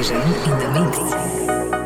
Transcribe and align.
Vision 0.00 0.16
in 0.16 0.58
the 0.58 1.70
Mix. 1.70 1.79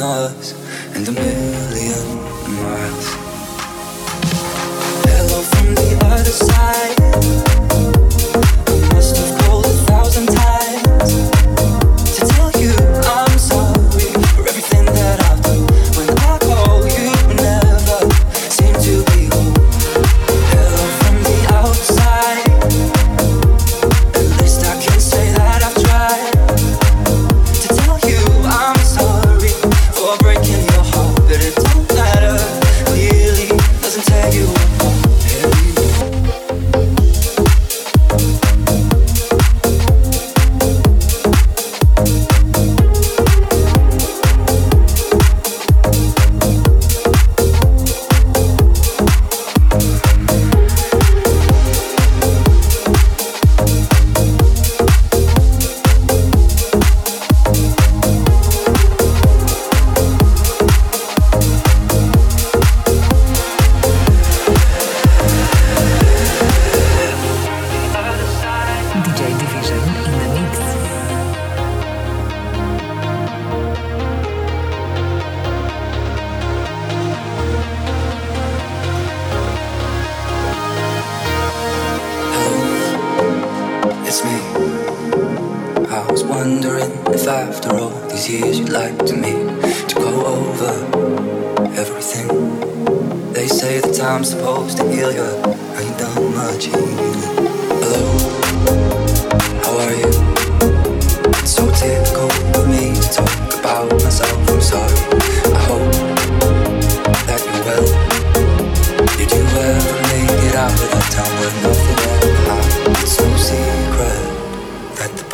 us 0.00 0.54
and 0.94 1.06
a 1.08 1.12
million 1.12 2.16
miles. 2.62 3.05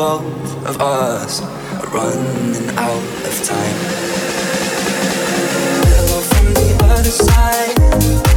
both 0.03 0.67
of 0.67 0.81
us 0.81 1.43
are 1.43 1.87
running 1.95 2.77
out 2.77 3.05
of 3.29 3.35
time. 3.45 3.77
Hello 5.95 6.21
from 6.23 6.55
the 6.55 6.85
other 6.91 7.05
side. 7.05 8.32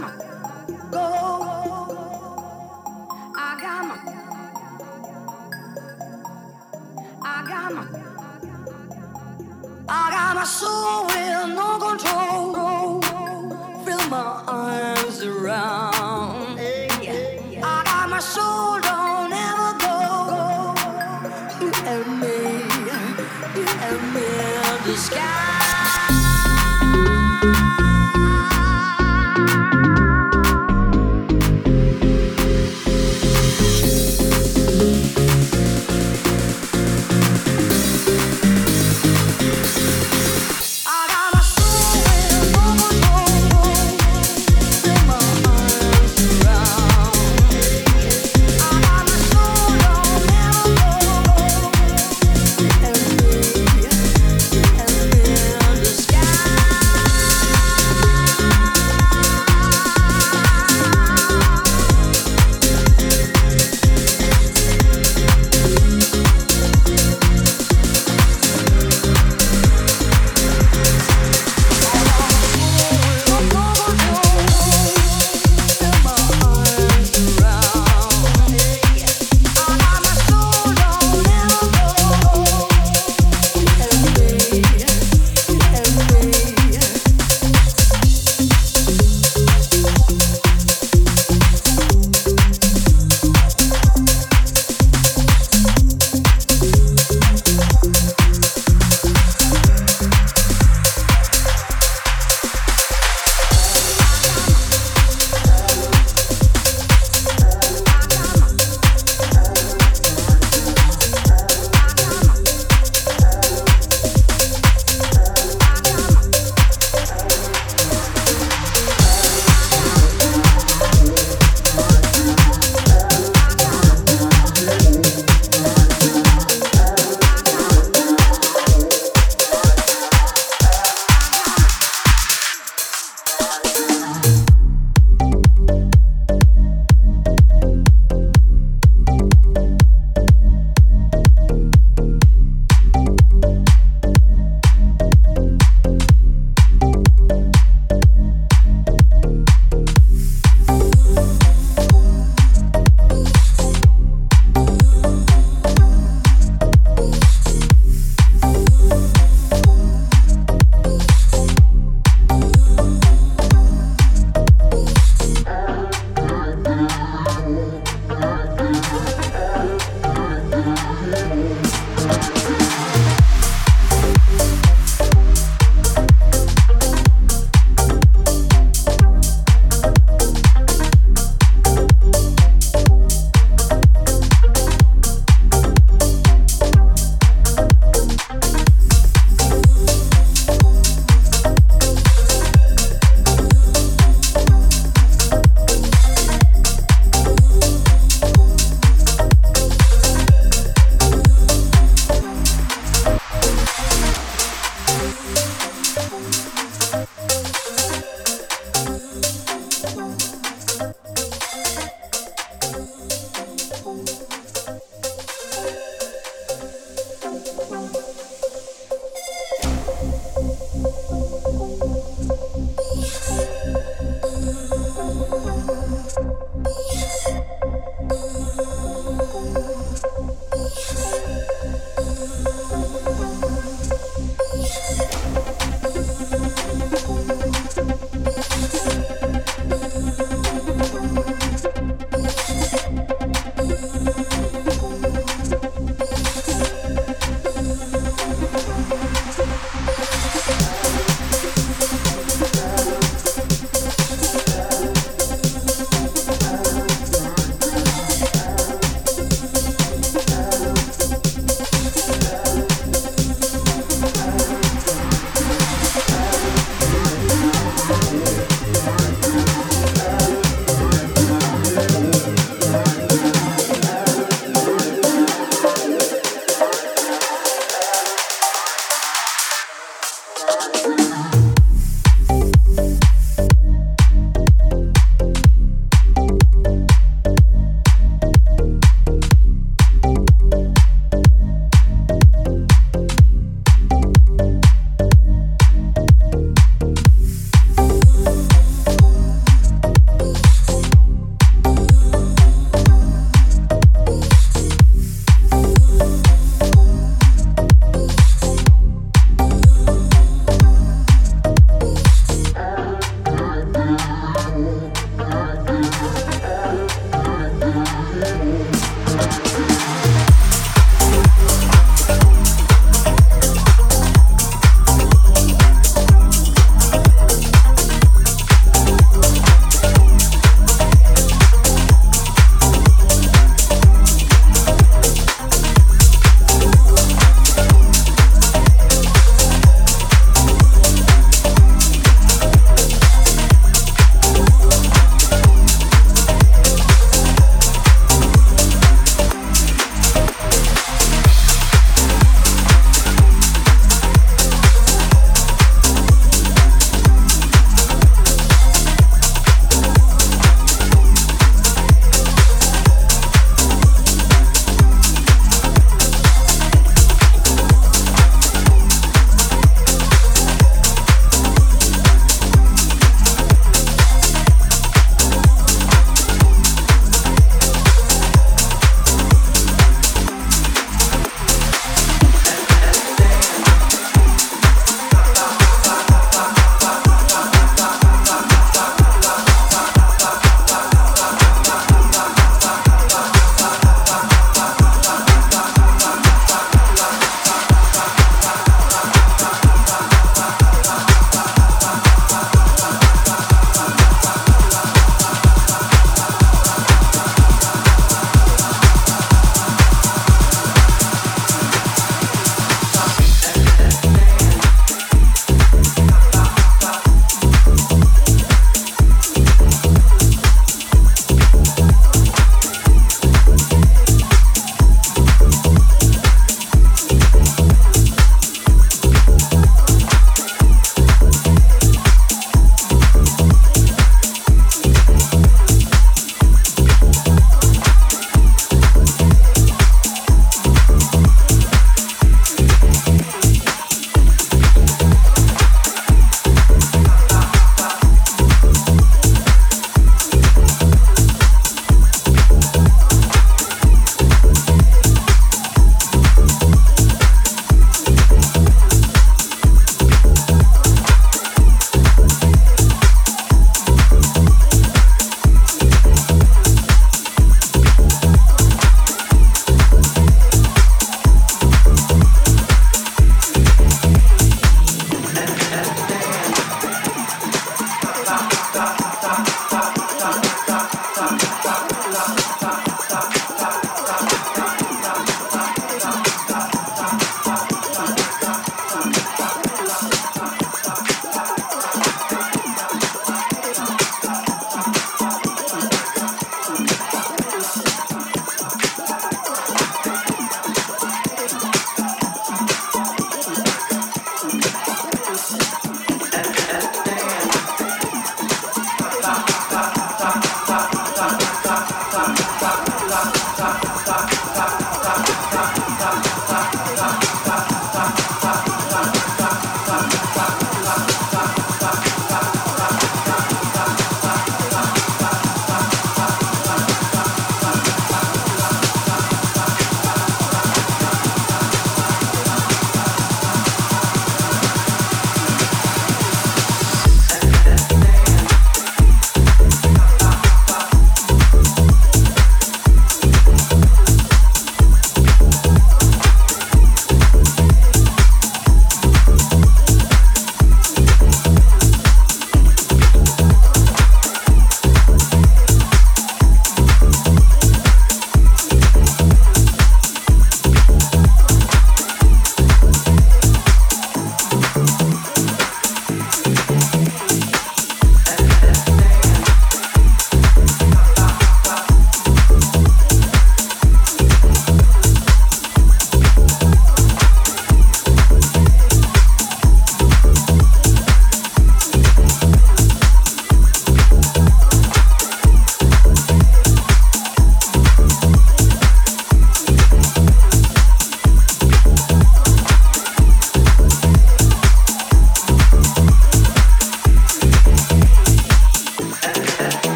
I 0.00 0.02
got 3.60 3.84
my. 3.86 4.08
Soul 10.48 10.87